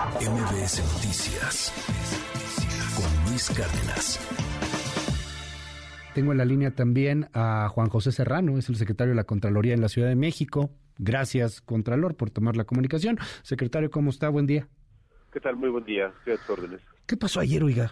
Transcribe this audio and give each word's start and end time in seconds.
MBS 0.00 0.80
Noticias 0.94 1.68
con 2.96 3.04
Luis 3.28 3.50
Cárdenas. 3.50 4.16
Tengo 6.14 6.32
en 6.32 6.38
la 6.38 6.46
línea 6.46 6.70
también 6.70 7.26
a 7.34 7.68
Juan 7.68 7.90
José 7.90 8.10
Serrano, 8.10 8.56
es 8.56 8.70
el 8.70 8.76
secretario 8.76 9.10
de 9.10 9.16
la 9.16 9.24
Contraloría 9.24 9.74
en 9.74 9.82
la 9.82 9.88
Ciudad 9.88 10.08
de 10.08 10.16
México. 10.16 10.70
Gracias, 10.98 11.60
Contralor, 11.60 12.16
por 12.16 12.30
tomar 12.30 12.56
la 12.56 12.64
comunicación. 12.64 13.18
Secretario, 13.42 13.90
¿cómo 13.90 14.08
está? 14.08 14.30
Buen 14.30 14.46
día. 14.46 14.66
¿Qué 15.34 15.38
tal? 15.38 15.56
Muy 15.56 15.68
buen 15.68 15.84
día. 15.84 16.10
¿Qué 16.24 16.38
órdenes? 16.48 16.80
¿Qué 17.06 17.18
pasó 17.18 17.40
ayer, 17.40 17.62
oiga? 17.62 17.90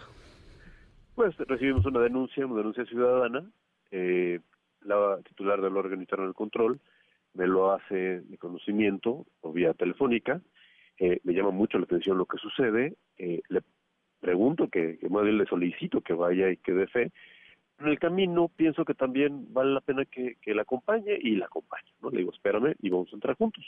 Pues 1.14 1.36
recibimos 1.36 1.84
una 1.84 2.00
denuncia, 2.00 2.46
una 2.46 2.56
denuncia 2.56 2.86
ciudadana. 2.86 3.45
Eh, 3.90 4.40
la 4.80 5.18
titular 5.29 5.61
del 5.61 5.77
órgano 5.77 6.00
interno 6.00 6.25
del 6.25 6.34
control 6.34 6.80
me 7.34 7.46
lo 7.46 7.70
hace 7.70 8.22
de 8.22 8.38
conocimiento 8.38 9.27
o 9.43 9.52
vía 9.52 9.75
telefónica. 9.75 10.40
Eh, 10.99 11.21
me 11.25 11.33
llama 11.33 11.51
mucho 11.51 11.79
la 11.79 11.85
atención 11.85 12.19
lo 12.19 12.27
que 12.27 12.39
sucede. 12.39 12.97
Eh, 13.19 13.43
le 13.48 13.62
pregunto 14.20 14.69
que, 14.69 14.98
más 15.11 15.23
bien 15.23 15.39
le 15.39 15.47
solicito 15.47 16.01
que 16.01 16.12
vaya 16.12 16.51
y 16.51 16.56
que 16.56 16.73
dé 16.73 16.87
fe. 16.87 17.12
En 17.79 17.87
el 17.87 17.98
camino 17.98 18.48
pienso 18.48 18.84
que 18.84 18.95
también 18.95 19.53
vale 19.53 19.73
la 19.73 19.80
pena 19.80 20.05
que, 20.05 20.37
que 20.42 20.55
la 20.55 20.62
acompañe 20.62 21.16
y 21.20 21.37
la 21.37 21.47
acompañe. 21.47 21.92
¿no? 22.03 22.11
Le 22.11 22.19
digo, 22.19 22.33
espérame 22.33 22.75
y 22.80 22.91
vamos 22.91 23.12
a 23.12 23.16
entrar 23.16 23.37
juntos. 23.37 23.65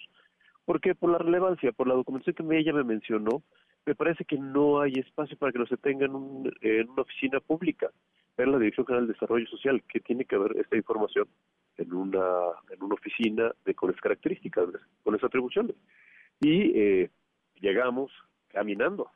Porque 0.65 0.95
por 0.95 1.11
la 1.11 1.19
relevancia, 1.19 1.73
por 1.73 1.87
la 1.87 1.95
documentación 1.95 2.49
que 2.49 2.59
ella 2.59 2.73
me 2.73 2.85
mencionó, 2.85 3.43
me 3.87 3.95
parece 3.95 4.25
que 4.25 4.37
no 4.37 4.81
hay 4.81 4.93
espacio 4.95 5.37
para 5.37 5.53
que 5.53 5.59
lo 5.59 5.67
se 5.67 5.77
tenga 5.77 6.07
en, 6.07 6.15
un, 6.15 6.53
en 6.61 6.91
una 6.91 7.03
oficina 7.03 7.41
pública, 7.41 7.91
en 8.37 8.53
la 8.53 8.59
Dirección 8.59 8.87
General 8.87 9.07
de 9.07 9.13
Desarrollo 9.15 9.47
Social, 9.47 9.83
que 9.89 10.01
tiene 10.01 10.25
que 10.25 10.37
ver 10.37 10.57
esta 10.57 10.77
información 10.77 11.29
en 11.77 11.93
una, 11.93 12.27
en 12.71 12.83
una 12.83 12.95
oficina 12.95 13.53
de 13.65 13.75
con 13.75 13.91
esas 13.91 14.03
características, 14.03 14.67
con 15.03 15.15
esas 15.15 15.29
atribuciones. 15.29 15.77
Y 16.41 16.73
eh, 16.79 17.11
llegamos 17.61 18.11
caminando, 18.49 19.11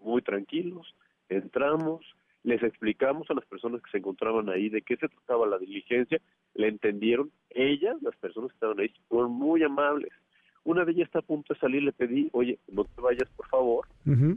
muy 0.00 0.22
tranquilos, 0.22 0.94
entramos, 1.28 2.04
les 2.44 2.62
explicamos 2.62 3.28
a 3.30 3.34
las 3.34 3.44
personas 3.46 3.82
que 3.82 3.90
se 3.90 3.98
encontraban 3.98 4.48
ahí 4.48 4.68
de 4.68 4.82
qué 4.82 4.96
se 4.96 5.08
trataba 5.08 5.46
la 5.46 5.58
diligencia, 5.58 6.20
le 6.54 6.68
entendieron, 6.68 7.30
ellas, 7.50 8.00
las 8.02 8.16
personas 8.16 8.50
que 8.50 8.54
estaban 8.54 8.80
ahí, 8.80 8.92
fueron 9.08 9.32
muy 9.32 9.62
amables. 9.62 10.12
Una 10.64 10.84
de 10.84 10.92
ellas 10.92 11.06
está 11.06 11.20
a 11.20 11.22
punto 11.22 11.54
de 11.54 11.60
salir, 11.60 11.82
le 11.82 11.92
pedí, 11.92 12.28
oye, 12.32 12.58
no 12.68 12.84
te 12.84 13.00
vayas 13.00 13.28
por 13.36 13.46
favor, 13.48 13.86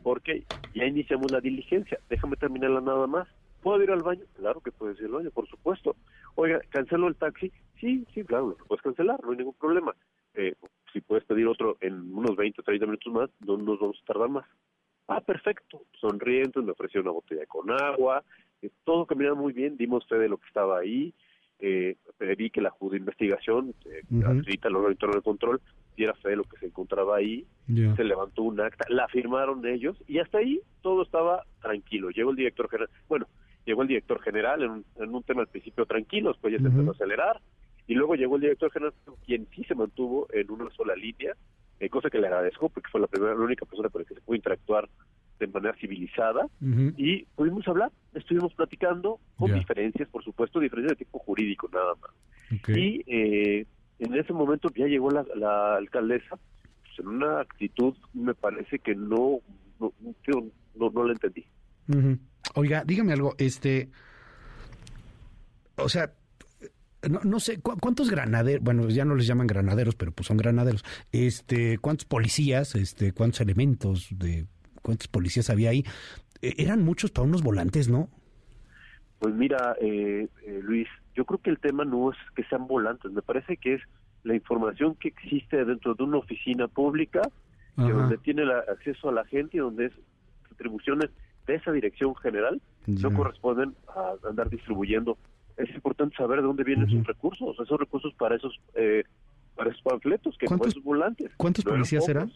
porque 0.04 0.46
ya 0.74 0.86
iniciamos 0.86 1.32
la 1.32 1.42
diligencia, 1.42 2.00
déjame 2.10 2.38
terminarla 2.38 2.82
nada 2.82 3.08
más. 3.08 3.28
¿Puedo 3.62 3.84
ir 3.84 3.92
al 3.92 4.02
baño? 4.02 4.24
Claro 4.38 4.60
que 4.62 4.72
puedes 4.72 4.98
ir 5.00 5.06
al 5.06 5.12
baño, 5.12 5.30
por 5.30 5.48
supuesto. 5.48 5.96
Oiga, 6.36 6.60
¿cancelo 6.70 7.08
el 7.08 7.16
taxi? 7.16 7.52
Sí, 7.80 8.06
sí, 8.14 8.24
claro, 8.24 8.56
lo 8.58 8.66
puedes 8.66 8.82
cancelar, 8.82 9.24
no 9.24 9.32
hay 9.32 9.38
ningún 9.38 9.54
problema. 9.54 9.94
Eh, 10.34 10.56
si 10.94 11.02
puedes 11.02 11.26
pedir 11.26 11.48
otro 11.48 11.78
en 11.82 12.14
unos 12.14 12.36
20 12.36 12.62
o 12.62 12.64
30 12.64 12.86
minutos 12.86 13.14
más, 13.14 13.30
no 13.46 13.58
nos 13.58 13.80
vamos 13.80 14.00
a 14.02 14.06
tardar 14.06 14.30
más. 14.30 14.46
Ah, 15.08 15.22
perfecto. 15.22 15.82
Sonrientes, 16.00 16.64
me 16.64 16.72
ofreció 16.72 17.02
una 17.02 17.12
botella 17.12 17.46
con 17.46 17.70
agua, 17.72 18.24
eh, 18.62 18.70
todo 18.84 19.06
caminaba 19.06 19.36
muy 19.36 19.54
bien, 19.54 19.78
dimos 19.78 20.08
fe 20.08 20.18
de 20.18 20.30
lo 20.30 20.38
que 20.38 20.48
estaba 20.48 20.80
ahí, 20.80 21.14
eh, 21.60 21.96
pedí 22.18 22.50
que 22.50 22.62
la 22.62 22.74
de 22.80 22.98
Investigación, 22.98 23.74
eh, 23.86 24.02
uh 24.10 24.16
-huh. 24.16 25.14
de 25.14 25.22
control, 25.22 25.62
diera 25.96 26.14
fe 26.16 26.30
de 26.30 26.36
lo 26.38 26.44
que 26.44 26.58
se 26.58 26.68
encontraba 26.68 27.18
ahí, 27.18 27.46
yeah. 27.68 27.96
se 27.96 28.04
levantó 28.04 28.44
un 28.44 28.60
acta, 28.60 28.86
la 28.90 29.08
firmaron 29.10 29.66
ellos 29.66 29.98
y 30.08 30.20
hasta 30.20 30.40
ahí 30.40 30.62
todo 30.82 31.04
estaba 31.04 31.44
tranquilo. 31.62 32.10
Llegó 32.10 32.32
el 32.32 32.38
director 32.38 32.70
general, 32.70 32.90
bueno, 33.08 33.28
llegó 33.66 33.82
el 33.84 33.90
director 33.90 34.22
general 34.22 34.64
en 34.64 34.72
un, 34.72 34.86
en 34.96 35.14
un 35.14 35.24
tema 35.24 35.42
al 35.42 35.48
principio 35.48 35.86
tranquilo, 35.86 36.30
después 36.30 36.54
ya 36.54 36.60
se 36.60 36.64
uh 36.64 36.68
-huh. 36.68 36.72
empezó 36.72 36.92
a 36.92 36.94
acelerar 36.94 37.42
y 37.92 37.94
luego 37.94 38.16
llegó 38.16 38.38
el 38.38 38.44
director 38.44 38.72
general, 38.72 38.94
quien 39.26 39.46
sí 39.54 39.66
se 39.66 39.76
mantuvo 39.76 40.26
en 40.32 40.50
una 40.50 40.70
sola 40.70 40.96
línea, 40.96 41.36
eh, 41.78 41.90
cosa 41.90 42.10
que 42.10 42.20
le 42.20 42.28
agradezco 42.28 42.70
porque 42.70 42.90
fue 42.90 43.02
la 43.02 43.08
primera, 43.08 43.36
la 43.36 43.42
única 43.42 43.66
persona 43.66 43.90
con 43.90 44.02
la 44.02 44.08
que 44.08 44.14
se 44.14 44.22
pudo 44.22 44.38
interactuar 44.38 44.88
de 45.40 45.48
manera 45.48 45.76
civilizada 45.76 46.46
uh 46.46 46.66
-huh. 46.66 46.94
y 46.96 47.26
pudimos 47.36 47.68
hablar, 47.68 47.92
estuvimos 48.14 48.54
platicando 48.54 49.20
con 49.36 49.50
yeah. 49.50 49.58
diferencias, 49.58 50.08
por 50.08 50.24
supuesto, 50.24 50.62
diferencias 50.62 50.98
de 50.98 51.04
tipo 51.04 51.20
jurídico 51.20 51.68
nada 51.74 51.94
más. 51.96 52.12
Okay. 52.62 52.76
Y 52.78 53.04
eh, 53.08 53.66
en 54.00 54.14
ese 54.14 54.32
momento 54.32 54.70
ya 54.74 54.86
llegó 54.86 55.12
la, 55.12 55.26
la 55.36 55.76
alcaldesa 55.76 56.40
pues, 56.84 57.00
en 57.00 57.08
una 57.10 57.42
actitud, 57.42 57.94
me 58.14 58.34
parece 58.36 58.80
que 58.80 58.96
no, 58.96 59.42
no, 59.82 59.92
yo 60.00 60.46
no, 60.76 60.90
no 60.92 61.04
la 61.04 61.12
entendí. 61.12 61.46
Uh 61.90 61.96
-huh. 61.96 62.20
Oiga, 62.56 62.86
dígame 62.86 63.12
algo, 63.12 63.36
este, 63.38 63.90
o 65.76 65.90
sea, 65.90 66.14
no, 67.10 67.20
no 67.24 67.40
sé, 67.40 67.60
¿cu 67.60 67.78
¿cuántos 67.80 68.10
granaderos? 68.10 68.64
Bueno, 68.64 68.88
ya 68.90 69.06
no 69.06 69.16
les 69.16 69.26
llaman 69.28 69.48
granaderos, 69.48 69.96
pero 69.96 70.12
pues 70.12 70.28
son 70.28 70.38
granaderos. 70.38 70.84
Este, 71.12 71.78
¿cuántos 71.80 72.06
policías, 72.06 72.76
este, 72.76 73.14
cuántos 73.14 73.42
elementos 73.42 74.08
de 74.12 74.46
cuántos 74.82 75.08
policías 75.08 75.50
había 75.50 75.72
ahí? 75.72 75.84
Eh, 76.42 76.54
eran 76.58 76.84
muchos 76.84 77.12
para 77.12 77.28
unos 77.28 77.42
volantes, 77.42 77.90
¿no? 77.90 78.10
Pues 79.20 79.34
mira, 79.34 79.76
eh, 79.82 80.28
eh, 80.46 80.60
Luis, 80.64 80.88
yo 81.16 81.26
creo 81.26 81.40
que 81.40 81.50
el 81.50 81.60
tema 81.60 81.86
no 81.86 82.12
es 82.12 82.18
que 82.36 82.44
sean 82.46 82.68
volantes, 82.68 83.12
me 83.12 83.22
parece 83.22 83.58
que 83.58 83.76
es 83.76 83.82
la 84.24 84.36
información 84.36 84.96
que 84.96 85.10
existe 85.10 85.66
dentro 85.66 85.96
de 85.96 86.04
una 86.04 86.18
oficina 86.18 86.68
pública, 86.68 87.22
que 87.78 87.92
donde 87.92 88.18
tiene 88.18 88.46
la, 88.46 88.60
acceso 88.60 89.10
a 89.10 89.12
la 89.12 89.26
gente 89.26 89.58
y 89.58 89.60
donde 89.60 89.86
es 89.86 89.94
atribuciones 90.52 91.10
de 91.48 91.56
esa 91.56 91.72
dirección 91.72 92.16
general 92.16 92.62
no 92.86 93.14
corresponden 93.14 93.76
a 93.88 94.14
andar 94.30 94.50
distribuyendo 94.50 95.18
es 95.58 95.70
importante 95.76 96.16
saber 96.16 96.42
de 96.42 96.48
dónde 96.48 96.64
vienen 96.64 96.86
uh 96.86 96.88
-huh. 96.88 96.96
esos 96.96 97.08
recursos, 97.08 97.60
esos 97.60 97.80
recursos 97.80 98.14
para 98.16 98.36
esos 98.36 98.60
eh, 98.76 99.04
para 99.56 99.70
esos 99.70 99.82
panfletos, 99.82 100.38
que 100.38 100.46
¿Cuántos, 100.46 100.70
esos 100.70 100.84
volantes. 100.84 101.32
¿Cuántos 101.38 101.66
no 101.66 101.72
policías 101.72 102.08
eran? 102.08 102.32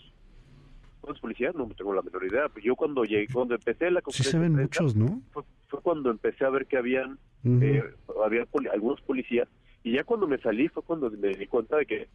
¿Cuántos 1.02 1.22
policías? 1.22 1.56
No 1.56 1.68
tengo 1.68 1.94
la 1.94 2.02
menor 2.02 2.26
idea. 2.26 2.52
Yo 2.64 2.76
cuando 2.76 3.04
llegué, 3.04 3.28
cuando 3.32 3.56
empecé 3.56 3.92
la 3.92 4.02
conferencia... 4.02 4.32
Sí 4.32 4.38
se 4.38 4.40
ven 4.40 4.56
muchos, 4.56 4.96
¿no? 4.96 5.22
Fue, 5.32 5.44
fue, 5.68 5.82
cuando 5.82 6.10
empecé 6.10 6.46
a 6.46 6.50
ver 6.50 6.66
que 6.66 6.78
habían, 6.78 7.12
uh 7.44 7.50
-huh. 7.50 7.64
eh, 7.64 7.84
había 8.26 8.46
poli 8.46 8.68
algunos 8.70 9.02
policías, 9.02 9.48
y 9.84 9.94
ya 9.94 10.04
cuando 10.04 10.28
me 10.28 10.38
salí 10.40 10.68
fue 10.68 10.84
cuando 10.84 11.10
me 11.12 11.30
di 11.30 11.48
cuenta 11.48 11.78
de 11.78 11.86
que... 11.86 12.08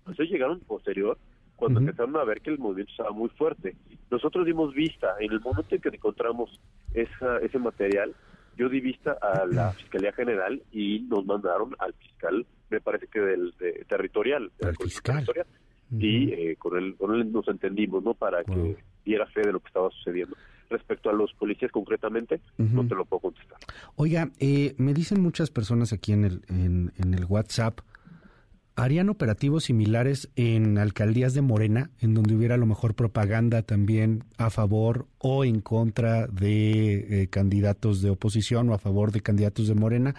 Entonces 0.00 0.30
llegaron 0.30 0.60
posterior, 0.60 1.18
cuando 1.56 1.80
uh 1.80 1.82
-huh. 1.82 1.88
empezaron 1.88 2.16
a 2.16 2.24
ver 2.24 2.40
que 2.40 2.50
el 2.50 2.58
movimiento 2.58 2.92
estaba 2.92 3.10
muy 3.10 3.30
fuerte. 3.30 3.74
Nosotros 4.10 4.46
dimos 4.46 4.74
vista, 4.74 5.16
en 5.18 5.32
el 5.32 5.40
momento 5.40 5.74
en 5.74 5.80
que 5.80 5.88
encontramos 5.88 6.60
esa, 6.94 7.38
ese 7.38 7.58
material, 7.58 8.14
yo 8.58 8.68
di 8.68 8.80
vista 8.80 9.16
a 9.22 9.46
la 9.46 9.72
Fiscalía 9.72 10.12
General 10.12 10.60
y 10.72 11.00
nos 11.08 11.24
mandaron 11.24 11.74
al 11.78 11.94
fiscal, 11.94 12.44
me 12.70 12.80
parece 12.80 13.06
que 13.06 13.20
del 13.20 13.54
de, 13.58 13.84
territorial, 13.88 14.50
¿Al 14.62 14.76
fiscal? 14.76 15.24
Territorial, 15.24 15.46
uh 15.90 15.94
-huh. 15.94 16.02
y 16.04 16.32
eh, 16.32 16.56
con, 16.56 16.76
él, 16.76 16.96
con 16.98 17.14
él 17.14 17.32
nos 17.32 17.46
entendimos, 17.48 18.02
¿no? 18.02 18.14
Para 18.14 18.42
que 18.44 18.76
diera 19.04 19.26
fe 19.26 19.42
de 19.42 19.52
lo 19.52 19.60
que 19.60 19.68
estaba 19.68 19.88
sucediendo. 19.90 20.36
Respecto 20.70 21.08
a 21.08 21.14
los 21.14 21.32
policías 21.34 21.70
concretamente, 21.72 22.40
uh 22.58 22.62
-huh. 22.64 22.70
no 22.72 22.86
te 22.86 22.94
lo 22.94 23.04
puedo 23.06 23.20
contestar. 23.20 23.58
Oiga, 23.96 24.28
eh, 24.40 24.74
me 24.76 24.92
dicen 24.92 25.22
muchas 25.22 25.50
personas 25.50 25.92
aquí 25.92 26.12
en 26.12 26.24
el, 26.24 26.42
en, 26.48 26.92
en 26.98 27.14
el 27.14 27.24
WhatsApp, 27.24 27.80
¿harían 28.78 29.08
operativos 29.08 29.64
similares 29.64 30.30
en 30.36 30.78
alcaldías 30.78 31.34
de 31.34 31.42
Morena, 31.42 31.90
en 32.00 32.14
donde 32.14 32.36
hubiera 32.36 32.54
a 32.54 32.58
lo 32.58 32.66
mejor 32.66 32.94
propaganda 32.94 33.62
también 33.62 34.22
a 34.38 34.50
favor 34.50 35.06
o 35.18 35.44
en 35.44 35.60
contra 35.60 36.28
de 36.28 37.22
eh, 37.22 37.28
candidatos 37.28 38.02
de 38.02 38.10
oposición 38.10 38.70
o 38.70 38.74
a 38.74 38.78
favor 38.78 39.10
de 39.10 39.20
candidatos 39.20 39.66
de 39.66 39.74
Morena? 39.74 40.14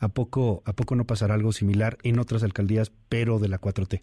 ¿A 0.00 0.08
poco, 0.08 0.62
¿A 0.66 0.72
poco 0.72 0.96
no 0.96 1.04
pasará 1.04 1.34
algo 1.34 1.52
similar 1.52 1.98
en 2.02 2.18
otras 2.18 2.42
alcaldías, 2.42 2.90
pero 3.08 3.38
de 3.38 3.48
la 3.48 3.60
4T? 3.60 4.02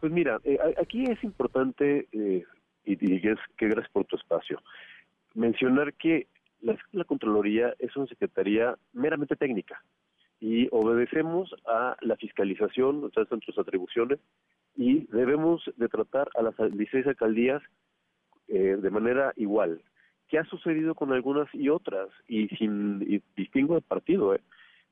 Pues 0.00 0.12
mira, 0.12 0.40
eh, 0.42 0.58
aquí 0.82 1.04
es 1.04 1.22
importante, 1.22 2.08
eh, 2.10 2.42
y 2.84 2.96
digas 2.96 3.38
que 3.56 3.68
gracias 3.68 3.92
por 3.92 4.06
tu 4.06 4.16
espacio, 4.16 4.60
mencionar 5.34 5.94
que 5.94 6.26
la, 6.62 6.76
la 6.90 7.04
Contraloría 7.04 7.74
es 7.78 7.94
una 7.96 8.06
secretaría 8.06 8.76
meramente 8.92 9.36
técnica 9.36 9.80
y 10.40 10.68
obedecemos 10.70 11.54
a 11.66 11.96
la 12.00 12.16
fiscalización, 12.16 13.04
o 13.04 13.10
sea, 13.10 13.24
nuestras 13.30 13.58
atribuciones, 13.58 14.18
y 14.76 15.06
debemos 15.06 15.62
de 15.76 15.88
tratar 15.88 16.28
a 16.36 16.42
las 16.42 16.54
16 16.56 17.06
alcaldías 17.06 17.62
eh, 18.48 18.76
de 18.80 18.90
manera 18.90 19.32
igual. 19.36 19.82
¿Qué 20.28 20.38
ha 20.38 20.44
sucedido 20.44 20.94
con 20.94 21.12
algunas 21.12 21.48
y 21.54 21.68
otras? 21.68 22.08
Y 22.28 22.48
sin 22.48 23.02
y 23.02 23.22
distingo 23.36 23.76
de 23.76 23.80
partido, 23.80 24.34
¿eh? 24.34 24.40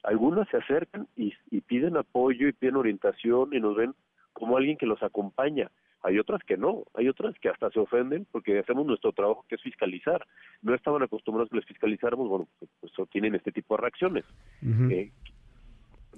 Algunas 0.04 0.48
se 0.48 0.58
acercan 0.58 1.08
y, 1.16 1.32
y 1.50 1.60
piden 1.62 1.96
apoyo 1.96 2.46
y 2.46 2.52
piden 2.52 2.76
orientación 2.76 3.54
y 3.54 3.60
nos 3.60 3.74
ven 3.74 3.94
como 4.32 4.56
alguien 4.56 4.76
que 4.76 4.86
los 4.86 5.02
acompaña. 5.02 5.70
Hay 6.02 6.18
otras 6.18 6.42
que 6.44 6.58
no, 6.58 6.84
hay 6.92 7.08
otras 7.08 7.34
que 7.40 7.48
hasta 7.48 7.70
se 7.70 7.80
ofenden 7.80 8.26
porque 8.30 8.58
hacemos 8.58 8.84
nuestro 8.84 9.12
trabajo 9.12 9.46
que 9.48 9.54
es 9.54 9.62
fiscalizar. 9.62 10.26
No 10.60 10.74
estaban 10.74 11.02
acostumbrados 11.02 11.48
que 11.48 11.56
les 11.56 11.64
fiscalizáramos, 11.64 12.28
bueno, 12.28 12.46
pues, 12.58 12.92
pues 12.94 13.08
tienen 13.10 13.34
este 13.34 13.52
tipo 13.52 13.74
de 13.74 13.82
reacciones. 13.82 14.24
Uh 14.62 14.66
-huh. 14.66 14.92
eh, 14.92 15.12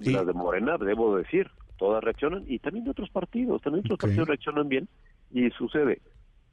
sí. 0.01 0.11
las 0.11 0.25
de 0.25 0.33
Morena, 0.33 0.77
debo 0.77 1.17
decir, 1.17 1.49
todas 1.77 2.03
reaccionan 2.03 2.43
y 2.47 2.59
también 2.59 2.85
de 2.85 2.91
otros 2.91 3.09
partidos, 3.09 3.61
también 3.61 3.85
otros 3.85 3.95
okay. 3.95 4.09
partidos 4.09 4.27
reaccionan 4.27 4.69
bien 4.69 4.87
y 5.31 5.49
sucede. 5.51 6.01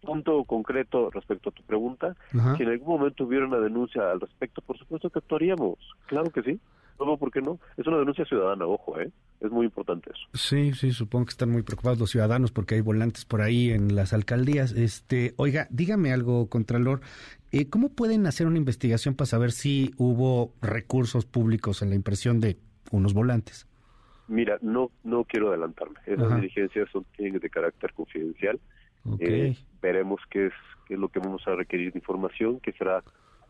Punto 0.00 0.44
concreto 0.44 1.10
respecto 1.10 1.48
a 1.48 1.52
tu 1.52 1.62
pregunta, 1.62 2.14
Ajá. 2.34 2.56
si 2.56 2.62
en 2.62 2.68
algún 2.70 2.98
momento 2.98 3.24
hubiera 3.24 3.46
una 3.46 3.58
denuncia 3.58 4.10
al 4.10 4.20
respecto, 4.20 4.60
por 4.60 4.78
supuesto 4.78 5.08
que 5.08 5.18
actuaríamos, 5.18 5.78
claro 6.06 6.30
que 6.30 6.42
sí. 6.42 6.60
No, 6.98 7.16
¿por 7.16 7.30
qué 7.30 7.40
no? 7.40 7.58
Es 7.76 7.86
una 7.86 7.98
denuncia 7.98 8.24
ciudadana, 8.24 8.66
ojo, 8.66 8.98
¿eh? 9.00 9.10
Es 9.40 9.50
muy 9.50 9.66
importante 9.66 10.10
eso. 10.10 10.22
Sí, 10.32 10.72
sí, 10.74 10.92
supongo 10.92 11.26
que 11.26 11.30
están 11.30 11.50
muy 11.50 11.62
preocupados 11.62 11.98
los 11.98 12.10
ciudadanos 12.10 12.52
porque 12.52 12.76
hay 12.76 12.80
volantes 12.80 13.24
por 13.24 13.42
ahí 13.42 13.70
en 13.70 13.94
las 13.94 14.12
alcaldías. 14.12 14.72
Este, 14.72 15.34
oiga, 15.36 15.66
dígame 15.70 16.12
algo, 16.12 16.48
Contralor. 16.48 17.00
Eh, 17.50 17.68
¿Cómo 17.68 17.90
pueden 17.90 18.26
hacer 18.26 18.46
una 18.46 18.58
investigación 18.58 19.14
para 19.14 19.26
saber 19.26 19.52
si 19.52 19.92
hubo 19.98 20.54
recursos 20.62 21.26
públicos 21.26 21.82
en 21.82 21.90
la 21.90 21.96
impresión 21.96 22.40
de 22.40 22.58
unos 22.94 23.14
volantes? 23.14 23.66
Mira, 24.26 24.58
no 24.62 24.90
no 25.02 25.24
quiero 25.24 25.50
adelantarme. 25.50 25.98
Esas 26.06 26.34
diligencias 26.36 26.88
son 26.90 27.04
tienen 27.16 27.40
de 27.40 27.50
carácter 27.50 27.92
confidencial. 27.92 28.58
Eh, 29.18 29.54
veremos 29.82 30.20
qué 30.30 30.46
es, 30.46 30.52
qué 30.86 30.94
es 30.94 31.00
lo 31.00 31.08
que 31.08 31.18
vamos 31.18 31.46
a 31.46 31.54
requerir 31.54 31.92
de 31.92 31.98
información, 31.98 32.58
qué 32.60 32.72
será 32.72 33.02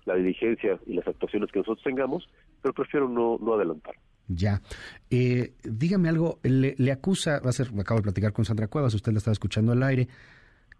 la 0.04 0.14
diligencia 0.14 0.78
y 0.86 0.94
las 0.94 1.06
actuaciones 1.06 1.50
que 1.52 1.60
nosotros 1.60 1.84
tengamos, 1.84 2.28
pero 2.60 2.74
prefiero 2.74 3.08
no, 3.08 3.38
no 3.40 3.54
adelantar. 3.54 3.94
Ya. 4.28 4.62
Eh, 5.10 5.54
dígame 5.62 6.08
algo, 6.08 6.38
le, 6.42 6.92
acusa, 6.92 7.40
va 7.40 7.50
a 7.50 7.52
ser, 7.52 7.68
acabo 7.78 8.00
de 8.00 8.04
platicar 8.04 8.32
con 8.32 8.44
Sandra 8.44 8.68
Cuevas, 8.68 8.94
usted 8.94 9.12
la 9.12 9.18
estaba 9.18 9.32
escuchando 9.32 9.72
al 9.72 9.82
aire, 9.82 10.08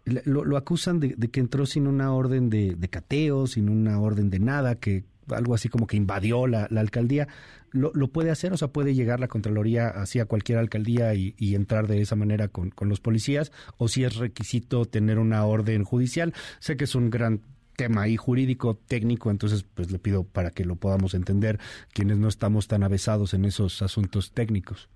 lo, 0.05 0.57
acusan 0.57 0.99
de, 0.99 1.15
que 1.15 1.39
entró 1.39 1.65
sin 1.65 1.87
una 1.87 2.13
orden 2.13 2.49
de, 2.49 2.75
cateo, 2.89 3.47
sin 3.47 3.69
una 3.69 3.99
orden 3.99 4.29
de 4.29 4.39
nada, 4.39 4.75
que 4.75 5.03
algo 5.29 5.53
así 5.53 5.69
como 5.69 5.87
que 5.87 5.97
invadió 5.97 6.47
la, 6.47 6.63
alcaldía. 6.65 7.27
¿Lo, 7.71 7.91
¿Lo, 7.93 8.07
puede 8.07 8.31
hacer? 8.31 8.53
O 8.53 8.57
sea, 8.57 8.69
¿puede 8.69 8.93
llegar 8.93 9.19
la 9.19 9.27
Contraloría 9.27 9.87
hacia 9.87 10.25
cualquier 10.25 10.57
alcaldía 10.57 11.13
y, 11.13 11.35
y 11.37 11.55
entrar 11.55 11.87
de 11.87 12.01
esa 12.01 12.15
manera 12.15 12.47
con, 12.47 12.69
con, 12.69 12.89
los 12.89 12.99
policías? 12.99 13.51
¿O 13.77 13.87
si 13.87 14.03
es 14.03 14.15
requisito 14.15 14.85
tener 14.85 15.19
una 15.19 15.45
orden 15.45 15.83
judicial? 15.83 16.33
Sé 16.59 16.77
que 16.77 16.85
es 16.85 16.95
un 16.95 17.09
gran 17.09 17.41
tema 17.75 18.03
ahí 18.03 18.17
jurídico, 18.17 18.75
técnico, 18.87 19.29
entonces 19.31 19.63
pues 19.63 19.91
le 19.91 19.99
pido 19.99 20.23
para 20.23 20.51
que 20.51 20.65
lo 20.65 20.75
podamos 20.75 21.13
entender 21.13 21.59
quienes 21.93 22.17
no 22.17 22.27
estamos 22.27 22.67
tan 22.67 22.83
avesados 22.83 23.33
en 23.33 23.45
esos 23.45 23.81
asuntos 23.81 24.31
técnicos. 24.31 24.89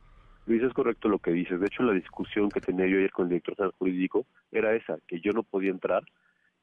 Luis, 0.45 0.63
es 0.63 0.73
correcto 0.73 1.09
lo 1.09 1.19
que 1.19 1.31
dices. 1.31 1.59
De 1.59 1.67
hecho, 1.67 1.83
la 1.83 1.93
discusión 1.93 2.49
que 2.49 2.59
tenía 2.59 2.87
yo 2.87 2.97
ayer 2.97 3.11
con 3.11 3.25
el 3.25 3.29
director 3.29 3.71
jurídico 3.77 4.25
era 4.51 4.75
esa, 4.75 4.97
que 5.07 5.19
yo 5.19 5.31
no 5.31 5.43
podía 5.43 5.69
entrar. 5.69 6.03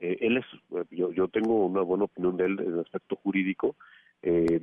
Eh, 0.00 0.18
él 0.20 0.36
es, 0.38 0.44
yo, 0.90 1.12
yo 1.12 1.28
tengo 1.28 1.66
una 1.66 1.82
buena 1.82 2.04
opinión 2.04 2.36
de 2.36 2.46
él 2.46 2.60
en 2.60 2.74
el 2.74 2.80
aspecto 2.80 3.16
jurídico. 3.16 3.76
Eh, 4.22 4.60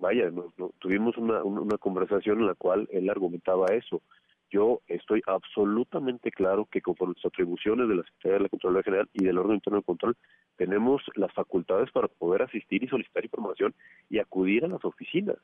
vaya, 0.00 0.30
tuvimos 0.78 1.16
una, 1.16 1.42
una 1.44 1.78
conversación 1.78 2.40
en 2.40 2.46
la 2.46 2.54
cual 2.54 2.88
él 2.92 3.08
argumentaba 3.10 3.66
eso 3.68 4.02
yo 4.52 4.82
estoy 4.86 5.22
absolutamente 5.26 6.30
claro 6.30 6.66
que 6.70 6.82
conforme 6.82 7.14
las 7.16 7.24
atribuciones 7.24 7.88
de 7.88 7.96
la 7.96 8.02
Secretaría 8.02 8.36
de 8.36 8.42
la 8.42 8.48
Contraloría 8.50 8.82
General 8.82 9.08
y 9.14 9.24
del 9.24 9.38
órgano 9.38 9.54
interno 9.54 9.78
de 9.78 9.84
control, 9.84 10.16
tenemos 10.56 11.02
las 11.14 11.32
facultades 11.32 11.90
para 11.90 12.08
poder 12.08 12.42
asistir 12.42 12.84
y 12.84 12.88
solicitar 12.88 13.24
información 13.24 13.74
y 14.10 14.18
acudir 14.18 14.66
a 14.66 14.68
las 14.68 14.84
oficinas. 14.84 15.38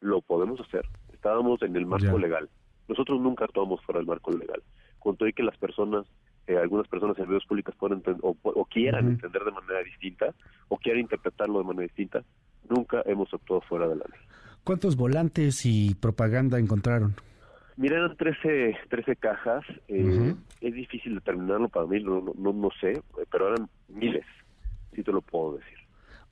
Lo 0.00 0.20
podemos 0.20 0.60
hacer. 0.60 0.86
Estábamos 1.12 1.60
en 1.62 1.74
el 1.74 1.86
marco 1.86 2.16
legal. 2.18 2.48
Nosotros 2.86 3.20
nunca 3.20 3.46
actuamos 3.46 3.82
fuera 3.82 3.98
del 3.98 4.06
marco 4.06 4.30
legal. 4.30 4.62
Con 5.00 5.16
todo 5.16 5.28
y 5.28 5.32
que 5.32 5.42
las 5.42 5.58
personas, 5.58 6.06
eh, 6.46 6.56
algunas 6.56 6.88
personas 6.88 7.18
en 7.18 7.28
redes 7.28 7.44
públicas 7.44 7.74
puedan 7.76 8.02
o, 8.22 8.36
o, 8.42 8.64
quieran 8.64 9.08
entender 9.08 9.44
de 9.44 9.52
manera 9.52 9.82
distinta 9.82 10.34
o 10.68 10.76
quieran 10.76 11.02
interpretarlo 11.02 11.58
de 11.58 11.64
manera 11.64 11.82
distinta, 11.84 12.22
nunca 12.68 13.02
hemos 13.06 13.32
actuado 13.32 13.60
fuera 13.62 13.88
de 13.88 13.96
la 13.96 14.04
ley. 14.04 14.20
¿Cuántos 14.64 14.96
volantes 14.96 15.66
y 15.66 15.94
propaganda 15.94 16.58
encontraron? 16.58 17.14
Mira, 17.76 17.96
eran 17.96 18.16
13, 18.16 18.76
13 18.88 19.16
cajas. 19.16 19.64
Eh, 19.88 20.34
es 20.60 20.74
difícil 20.74 21.14
determinarlo 21.14 21.68
para 21.68 21.86
mí, 21.86 22.02
no, 22.02 22.22
no, 22.36 22.52
no 22.52 22.68
sé, 22.80 23.02
pero 23.30 23.48
eran 23.48 23.68
miles, 23.88 24.24
si 24.94 25.02
te 25.02 25.10
lo 25.10 25.20
puedo 25.20 25.56
decir. 25.58 25.81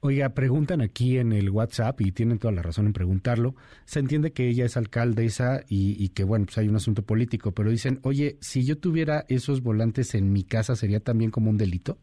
Oiga, 0.02 0.30
preguntan 0.30 0.80
aquí 0.80 1.18
en 1.18 1.32
el 1.32 1.50
WhatsApp 1.50 2.00
y 2.00 2.12
tienen 2.12 2.38
toda 2.38 2.52
la 2.52 2.62
razón 2.62 2.86
en 2.86 2.94
preguntarlo. 2.94 3.54
Se 3.84 4.00
entiende 4.00 4.32
que 4.32 4.48
ella 4.48 4.64
es 4.64 4.76
alcaldesa 4.78 5.60
y, 5.68 6.02
y, 6.02 6.08
que, 6.10 6.24
bueno, 6.24 6.46
pues 6.46 6.56
hay 6.56 6.68
un 6.68 6.76
asunto 6.76 7.02
político, 7.02 7.52
pero 7.52 7.70
dicen, 7.70 8.00
oye, 8.02 8.36
si 8.40 8.64
yo 8.64 8.78
tuviera 8.78 9.24
esos 9.28 9.62
volantes 9.62 10.14
en 10.14 10.32
mi 10.32 10.42
casa, 10.42 10.74
¿sería 10.74 11.00
también 11.00 11.30
como 11.30 11.50
un 11.50 11.58
delito? 11.58 11.98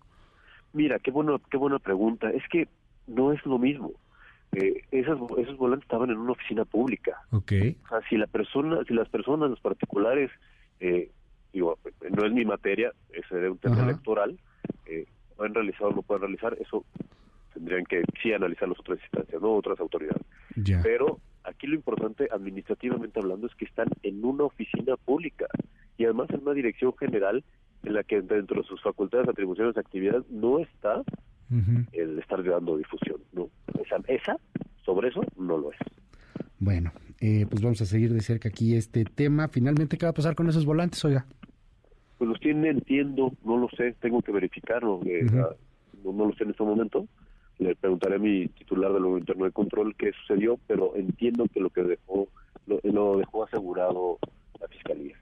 Mira, 0.74 1.00
qué, 1.00 1.10
bueno, 1.10 1.42
qué 1.50 1.58
buena 1.58 1.80
pregunta. 1.80 2.30
Es 2.30 2.44
que 2.50 2.68
no 3.08 3.34
es 3.34 3.44
lo 3.46 3.58
mismo 3.58 3.94
eh, 4.54 4.82
esos, 4.92 5.20
esos 5.38 5.58
volantes 5.58 5.86
estaban 5.86 6.10
en 6.10 6.18
una 6.18 6.32
oficina 6.32 6.66
pública. 6.66 7.22
Okay. 7.32 7.78
O 7.86 7.90
sea, 7.90 8.02
si 8.10 8.18
la 8.18 8.28
persona, 8.28 8.84
si 8.88 8.94
las 8.94 9.10
personas, 9.10 9.50
los 9.50 9.60
particulares, 9.60 10.32
eh, 10.80 11.12
digo, 11.54 11.78
no 12.10 12.26
es 12.26 12.32
mi 12.32 12.46
materia, 12.46 12.92
ese 13.12 13.46
es 13.46 13.52
un 13.52 13.58
tema 13.58 13.84
electoral, 13.84 14.40
eh, 14.86 15.06
pueden 15.36 15.54
realizar 15.54 15.88
o 15.88 15.92
no 15.92 16.02
pueden 16.02 16.22
realizar, 16.22 16.58
eso 16.60 16.86
tendrían 17.58 17.86
que 17.86 18.04
sí 18.22 18.32
analizar 18.34 18.70
las 18.70 18.80
otras 18.80 19.00
instancias, 19.02 19.42
no 19.42 19.54
otras 19.54 19.80
autoridades. 19.80 20.22
Pero 20.84 21.20
aquí 21.44 21.68
lo 21.68 21.76
importante, 21.76 22.28
administrativamente 22.32 23.20
hablando, 23.20 23.48
es 23.48 23.56
que 23.56 23.66
están 23.66 23.88
en 24.04 24.24
una 24.24 24.44
oficina 24.44 24.96
pública 24.98 25.48
y 25.98 26.06
además 26.06 26.30
en 26.30 26.42
una 26.42 26.54
dirección 26.54 26.96
general 26.98 27.44
en 27.84 27.94
la 27.94 28.04
que 28.04 28.22
dentro 28.22 28.62
de 28.62 28.68
sus 28.68 28.82
facultades, 28.82 29.28
atribuciones, 29.28 29.78
actividades, 29.78 30.30
no 30.30 30.60
está 30.60 31.04
el 31.94 32.20
estar 32.20 32.44
dando 32.44 32.78
difusión. 32.78 33.22
¿no? 33.34 33.50
Esa, 33.82 33.98
esa, 34.08 34.38
sobre 34.84 35.10
eso, 35.10 35.22
no 35.38 35.58
lo 35.58 35.72
es. 35.72 35.78
Bueno, 36.60 36.92
eh, 37.20 37.46
pues 37.50 37.62
vamos 37.62 37.82
a 37.82 37.86
seguir 37.86 38.14
de 38.14 38.22
cerca 38.22 38.50
aquí 38.50 38.76
este 38.76 39.06
tema. 39.06 39.48
Finalmente, 39.48 39.98
¿qué 39.98 40.06
va 40.06 40.12
a 40.12 40.14
pasar 40.14 40.36
con 40.36 40.50
esos 40.50 40.66
volantes, 40.66 41.04
oiga? 41.06 41.26
Pues 42.18 42.30
los 42.30 42.40
tiene, 42.40 42.70
entiendo, 42.70 43.32
no 43.46 43.58
lo 43.58 43.70
sé, 43.70 43.96
tengo 44.02 44.22
que 44.22 44.32
verificarlo. 44.32 45.00
Eh, 45.06 45.26
no, 46.04 46.26
lo 46.26 46.34
sé 46.34 46.44
en 46.44 46.52
este 46.52 46.64
momento. 46.64 47.08
Le 47.60 47.76
preguntaré 47.76 48.16
a 48.16 48.20
mi 48.20 48.48
titular 48.50 48.94
del 48.94 49.02
nuevo 49.02 49.18
interno 49.18 49.46
de 49.46 49.52
control 49.52 49.96
qué 49.96 50.12
sucedió, 50.14 50.60
pero 50.68 50.96
entiendo 50.96 51.46
que 51.52 51.60
lo 51.60 51.70
que 51.70 51.84
dejó, 51.84 52.28
lo 52.66 53.18
dejó 53.18 53.44
asegurado 53.44 54.20
la 54.60 54.68
fiscalía. 54.68 55.18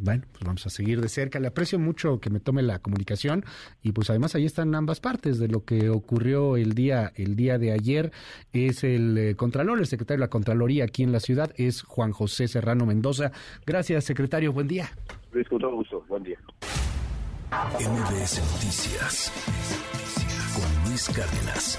Bueno, 0.00 0.24
pues 0.30 0.44
vamos 0.44 0.64
a 0.66 0.70
seguir 0.70 1.00
de 1.00 1.08
cerca. 1.08 1.40
Le 1.40 1.48
aprecio 1.48 1.78
mucho 1.78 2.20
que 2.20 2.30
me 2.30 2.40
tome 2.40 2.62
la 2.62 2.78
comunicación 2.78 3.44
y 3.82 3.92
pues 3.92 4.10
además 4.10 4.34
ahí 4.34 4.44
están 4.44 4.74
ambas 4.74 5.00
partes 5.00 5.38
de 5.38 5.48
lo 5.48 5.64
que 5.64 5.90
ocurrió 5.90 6.56
el 6.56 6.74
día 6.74 7.12
el 7.16 7.34
día 7.34 7.58
de 7.58 7.72
ayer. 7.72 8.12
Es 8.52 8.84
el 8.84 9.18
eh, 9.18 9.34
contralor, 9.34 9.78
el 9.78 9.86
secretario 9.86 10.18
de 10.18 10.26
la 10.26 10.30
Contraloría 10.30 10.84
aquí 10.84 11.02
en 11.02 11.10
la 11.10 11.20
ciudad 11.20 11.52
es 11.56 11.82
Juan 11.82 12.12
José 12.12 12.46
Serrano 12.48 12.86
Mendoza. 12.86 13.32
Gracias, 13.66 14.04
secretario. 14.04 14.52
Buen 14.52 14.68
día. 14.68 14.88
Luis, 15.32 15.48
con 15.48 15.58
todo 15.58 15.74
gusto. 15.74 16.04
Buen 16.08 16.22
día. 16.22 16.38
MBS 17.50 18.40
Noticias 18.52 19.32
Cárdenas. 21.06 21.78